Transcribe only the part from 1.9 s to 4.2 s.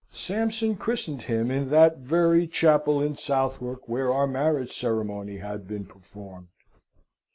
very chapel in Southwark, where